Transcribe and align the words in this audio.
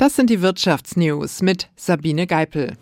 Das 0.00 0.16
sind 0.16 0.30
die 0.30 0.40
Wirtschaftsnews 0.40 1.42
mit 1.42 1.68
Sabine 1.76 2.26
Geipel. 2.26 2.78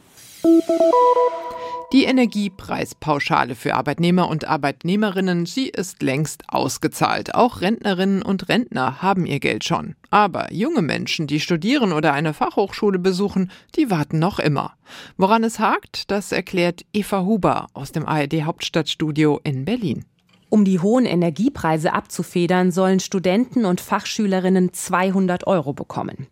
Die 1.92 2.04
Energiepreispauschale 2.04 3.56
für 3.56 3.74
Arbeitnehmer 3.74 4.28
und 4.28 4.44
Arbeitnehmerinnen, 4.44 5.44
sie 5.44 5.66
ist 5.66 6.00
längst 6.00 6.44
ausgezahlt. 6.46 7.34
Auch 7.34 7.60
Rentnerinnen 7.60 8.22
und 8.22 8.48
Rentner 8.48 9.02
haben 9.02 9.26
ihr 9.26 9.40
Geld 9.40 9.64
schon. 9.64 9.96
Aber 10.10 10.52
junge 10.52 10.80
Menschen, 10.80 11.26
die 11.26 11.40
studieren 11.40 11.92
oder 11.92 12.12
eine 12.12 12.34
Fachhochschule 12.34 13.00
besuchen, 13.00 13.50
die 13.74 13.90
warten 13.90 14.20
noch 14.20 14.38
immer. 14.38 14.74
Woran 15.16 15.42
es 15.42 15.58
hakt, 15.58 16.12
das 16.12 16.30
erklärt 16.30 16.82
Eva 16.92 17.24
Huber 17.24 17.66
aus 17.72 17.90
dem 17.90 18.06
ARD 18.06 18.44
Hauptstadtstudio 18.44 19.40
in 19.42 19.64
Berlin. 19.64 20.04
Um 20.50 20.64
die 20.64 20.80
hohen 20.80 21.04
Energiepreise 21.04 21.92
abzufedern, 21.92 22.72
sollen 22.72 23.00
Studenten 23.00 23.66
und 23.66 23.82
Fachschülerinnen 23.82 24.72
200 24.72 25.46
Euro 25.46 25.74
bekommen. 25.74 26.26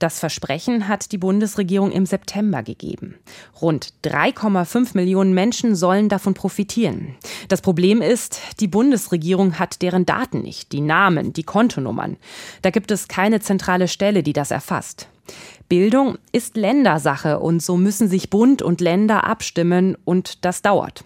Das 0.00 0.18
Versprechen 0.18 0.88
hat 0.88 1.12
die 1.12 1.18
Bundesregierung 1.18 1.92
im 1.92 2.04
September 2.04 2.64
gegeben. 2.64 3.14
Rund 3.62 3.92
3,5 4.04 4.96
Millionen 4.96 5.34
Menschen 5.34 5.76
sollen 5.76 6.08
davon 6.08 6.34
profitieren. 6.34 7.14
Das 7.48 7.62
Problem 7.62 8.02
ist, 8.02 8.40
die 8.58 8.68
Bundesregierung 8.68 9.58
hat 9.58 9.82
deren 9.82 10.04
Daten 10.04 10.42
nicht, 10.42 10.72
die 10.72 10.80
Namen, 10.80 11.32
die 11.32 11.44
Kontonummern. 11.44 12.16
Da 12.62 12.70
gibt 12.70 12.90
es 12.90 13.06
keine 13.06 13.40
zentrale 13.40 13.86
Stelle, 13.86 14.24
die 14.24 14.32
das 14.32 14.50
erfasst. 14.50 15.08
Bildung 15.68 16.18
ist 16.32 16.56
Ländersache 16.56 17.38
und 17.38 17.62
so 17.62 17.76
müssen 17.76 18.08
sich 18.08 18.30
Bund 18.30 18.62
und 18.62 18.80
Länder 18.80 19.22
abstimmen 19.22 19.96
und 20.04 20.44
das 20.44 20.62
dauert. 20.62 21.04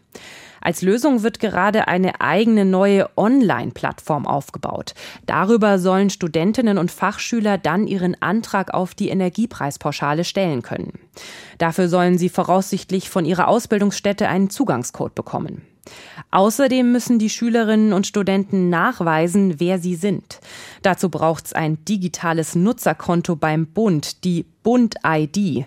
Als 0.64 0.80
Lösung 0.80 1.23
wird 1.23 1.41
gerade 1.41 1.88
eine 1.88 2.23
eigene 2.23 2.64
neue 2.64 3.09
Online-Plattform 3.16 4.27
aufgebaut. 4.27 4.95
Darüber 5.27 5.78
sollen 5.78 6.09
Studentinnen 6.09 6.78
und 6.78 6.91
Fachschüler 6.91 7.59
dann 7.59 7.86
ihren 7.86 8.20
Antrag 8.22 8.72
auf 8.72 8.95
die 8.95 9.10
Energiepreispauschale 9.10 10.24
stellen 10.24 10.62
können. 10.62 10.98
Dafür 11.58 11.88
sollen 11.88 12.16
sie 12.16 12.30
voraussichtlich 12.30 13.11
von 13.11 13.27
ihrer 13.27 13.47
Ausbildungsstätte 13.48 14.27
einen 14.27 14.48
Zugangscode 14.48 15.14
bekommen. 15.14 15.73
Außerdem 16.30 16.90
müssen 16.90 17.18
die 17.18 17.30
Schülerinnen 17.30 17.92
und 17.92 18.06
Studenten 18.06 18.68
nachweisen, 18.70 19.60
wer 19.60 19.78
sie 19.78 19.94
sind. 19.94 20.41
Dazu 20.82 21.08
braucht 21.08 21.46
es 21.46 21.52
ein 21.52 21.84
digitales 21.84 22.54
Nutzerkonto 22.54 23.36
beim 23.36 23.66
Bund, 23.66 24.24
die 24.24 24.46
Bund-ID. 24.62 25.66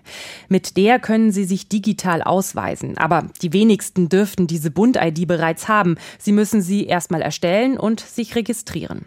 Mit 0.49 0.75
der 0.75 0.99
können 0.99 1.31
Sie 1.31 1.45
sich 1.45 1.69
digital 1.69 2.21
ausweisen. 2.21 2.97
Aber 2.97 3.27
die 3.41 3.53
wenigsten 3.53 4.09
dürften 4.09 4.47
diese 4.47 4.71
Bund-ID 4.71 5.27
bereits 5.27 5.67
haben. 5.67 5.95
Sie 6.17 6.31
müssen 6.31 6.61
sie 6.61 6.85
erstmal 6.85 7.21
erstellen 7.21 7.77
und 7.77 7.99
sich 7.99 8.35
registrieren. 8.35 9.05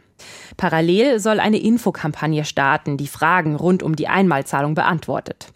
Parallel 0.56 1.20
soll 1.20 1.40
eine 1.40 1.58
Infokampagne 1.58 2.44
starten, 2.44 2.96
die 2.96 3.06
Fragen 3.06 3.56
rund 3.56 3.82
um 3.82 3.96
die 3.96 4.08
Einmalzahlung 4.08 4.74
beantwortet. 4.74 5.48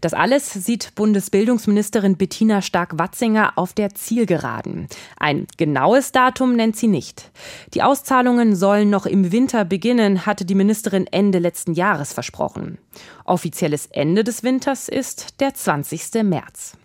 Das 0.00 0.14
alles 0.14 0.52
sieht 0.52 0.94
Bundesbildungsministerin 0.94 2.16
Bettina 2.16 2.62
Stark-Watzinger 2.62 3.52
auf 3.56 3.72
der 3.72 3.94
Zielgeraden. 3.94 4.88
Ein 5.18 5.46
genaues 5.56 6.12
Datum 6.12 6.54
nennt 6.56 6.76
sie 6.76 6.88
nicht. 6.88 7.30
Die 7.74 7.82
Auszahlungen 7.82 8.54
sollen 8.54 8.90
noch 8.90 9.06
im 9.06 9.32
Winter 9.32 9.64
beginnen, 9.64 10.26
hatte 10.26 10.44
die 10.44 10.54
Ministerin 10.54 11.06
Ende 11.06 11.38
letzten 11.38 11.74
Jahres 11.74 12.12
versprochen. 12.12 12.78
Offizielles 13.24 13.86
Ende 13.86 14.24
des 14.24 14.42
Winters 14.42 14.88
ist 14.88 15.40
der 15.40 15.54
20. 15.54 16.22
März. 16.24 16.76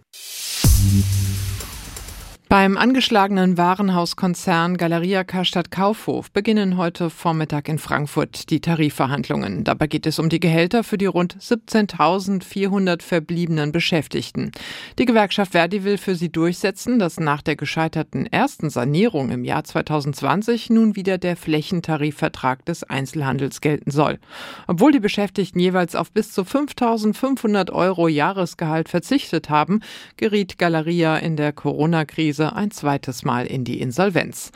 Beim 2.49 2.77
angeschlagenen 2.77 3.57
Warenhauskonzern 3.57 4.77
Galeria 4.77 5.25
Karstadt 5.25 5.69
Kaufhof 5.69 6.31
beginnen 6.31 6.77
heute 6.77 7.09
Vormittag 7.09 7.67
in 7.67 7.77
Frankfurt 7.77 8.49
die 8.49 8.61
Tarifverhandlungen. 8.61 9.65
Dabei 9.65 9.87
geht 9.87 10.05
es 10.05 10.17
um 10.17 10.29
die 10.29 10.39
Gehälter 10.39 10.85
für 10.85 10.97
die 10.97 11.07
rund 11.07 11.35
17.400 11.41 13.01
verbliebenen 13.01 13.73
Beschäftigten. 13.73 14.53
Die 14.97 15.03
Gewerkschaft 15.03 15.51
Verdi 15.51 15.83
will 15.83 15.97
für 15.97 16.15
sie 16.15 16.31
durchsetzen, 16.31 16.99
dass 16.99 17.19
nach 17.19 17.41
der 17.41 17.57
gescheiterten 17.57 18.25
ersten 18.27 18.69
Sanierung 18.69 19.29
im 19.29 19.43
Jahr 19.43 19.65
2020 19.65 20.69
nun 20.69 20.95
wieder 20.95 21.17
der 21.17 21.35
Flächentarifvertrag 21.35 22.63
des 22.63 22.85
Einzelhandels 22.85 23.59
gelten 23.59 23.91
soll. 23.91 24.19
Obwohl 24.67 24.93
die 24.93 25.01
Beschäftigten 25.01 25.59
jeweils 25.59 25.95
auf 25.95 26.13
bis 26.13 26.31
zu 26.31 26.43
5.500 26.43 27.73
Euro 27.73 28.07
Jahresgehalt 28.07 28.87
verzichtet 28.87 29.49
haben, 29.49 29.81
geriet 30.15 30.57
Galeria 30.57 31.17
in 31.17 31.35
der 31.35 31.51
Corona-Krise 31.51 32.36
Krise 32.37 32.55
ein 32.55 32.69
zweites 32.69 33.23
Mal 33.23 33.47
in 33.47 33.63
die 33.63 33.81
Insolvenz. 33.81 34.51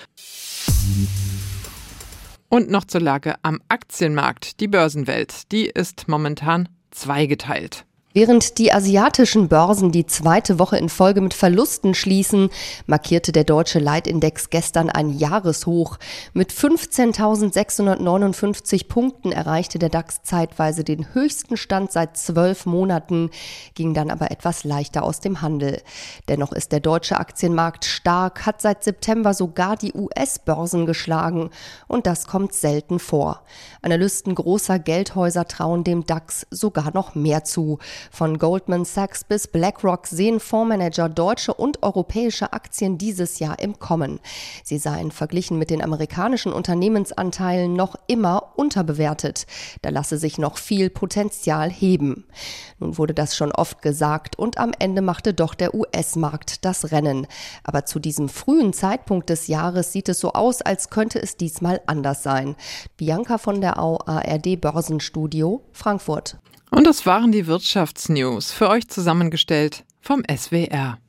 Und 2.48 2.70
noch 2.70 2.86
zur 2.86 3.02
Lage 3.02 3.36
am 3.42 3.60
Aktienmarkt. 3.70 4.60
Die 4.60 4.68
Börsenwelt, 4.68 5.52
die 5.52 5.66
ist 5.66 6.08
momentan 6.08 6.70
zweigeteilt. 6.92 7.86
Während 8.14 8.58
die 8.58 8.74
asiatischen 8.74 9.48
Börsen 9.48 9.94
die 9.94 10.06
zweite 10.06 10.60
Woche 10.60 10.78
in 10.78 10.90
Folge 10.90 11.22
mit 11.22 11.34
Verlusten 11.34 11.94
schließen, 11.94 12.50
markierte 12.86 13.32
der 13.32 13.46
deutsche 13.46 13.80
Leitindex 13.80 14.50
gestern 14.50 14.90
ein 14.90 15.18
Jahreshoch. 15.18 15.98
Mit 16.34 16.52
15.659 16.52 18.90
Punkten 18.90 19.32
erreichte 19.32 19.80
der 19.80 19.88
DAX 19.88 20.24
zeitweise 20.24 20.84
den 20.84 21.14
höchsten 21.14 21.56
Stand 21.56 21.94
seit 21.94 22.18
zwölf 22.18 22.66
Monaten, 22.66 23.30
ging 23.76 23.94
dann 23.94 24.12
aber 24.12 24.30
etwas 24.30 24.66
leichter 24.66 25.04
aus 25.04 25.22
dem 25.22 25.42
Handel. 25.42 25.82
Dennoch 26.28 26.52
ist 26.52 26.74
der 26.74 26.82
deutsche 26.82 27.18
Aktienmarkt 27.18 27.86
stark, 27.86 28.46
hat 28.46 28.62
seit 28.62 28.84
September 28.84 29.34
sogar 29.34 29.78
die 29.78 29.94
US-Börsen 29.94 30.86
geschlagen 30.86 31.50
und 31.88 32.08
das 32.08 32.28
kommt 32.28 32.52
selten 32.54 33.00
vor. 33.00 33.44
Analysten 33.82 34.36
großer 34.36 34.80
Geldhäuser 34.80 35.48
trauen 35.48 35.86
dem 35.86 36.06
DAX 36.06 36.46
sogar 36.52 36.94
noch 36.94 37.16
mehr 37.16 37.46
zu. 37.46 37.80
Von 38.10 38.40
Goldman 38.40 38.86
Sachs 38.86 39.24
bis 39.24 39.48
BlackRock 39.48 40.08
sehen 40.08 40.40
Fondsmanager 40.40 41.10
deutsche 41.10 41.54
und 41.54 41.84
europäische 41.84 42.54
Aktien 42.54 42.98
dieses 42.98 43.40
Jahr 43.40 43.60
im 43.60 43.80
Kommen. 43.80 44.20
Sie 44.64 44.78
seien 44.78 45.12
verglichen 45.12 45.60
mit 45.60 45.70
den 45.70 45.84
amerikanischen 45.84 46.54
Unternehmensanteilen 46.54 47.74
noch 47.74 47.96
immer 48.08 48.54
unterbewertet. 48.56 49.46
Da 49.82 49.90
lasse 49.90 50.18
sich 50.18 50.38
noch 50.38 50.58
viel 50.58 50.90
Potenzial 50.90 51.70
heben. 51.70 52.26
Nun 52.80 52.98
wurde 52.98 53.14
das 53.14 53.36
schon 53.36 53.52
oft 53.52 53.82
gesagt 53.82 54.40
und 54.40 54.58
am 54.58 54.72
Ende 54.80 55.02
machte 55.02 55.34
doch 55.34 55.54
der 55.54 55.74
US-Markt 55.74 56.66
das 56.66 56.92
Rennen. 56.92 57.28
Aber 57.64 57.86
zu 57.86 58.00
diesem 58.00 58.30
frühen 58.30 58.74
Zeitpunkt 58.74 59.30
des 59.30 59.48
Jahres 59.48 59.92
sieht 59.92 60.10
es 60.10 60.20
so 60.20 60.34
aus, 60.34 60.62
als 60.62 60.90
könnte 60.90 61.22
es 61.22 61.38
diesmal 61.38 61.82
anders 61.86 62.24
sein. 62.24 62.56
Bianca 62.98 63.38
von 63.38 63.62
der 63.62 63.80
Au 63.80 64.00
ARD 64.06 64.60
Börsenstudio 64.60 65.62
Frankfurt. 65.72 66.38
Und 66.72 66.88
das 66.88 67.06
waren 67.06 67.32
die 67.32 67.48
Wirtschaftsnews, 67.48 68.52
für 68.54 68.70
euch 68.70 68.88
zusammengestellt 68.88 69.84
vom 70.00 70.24
SWR. 70.24 70.98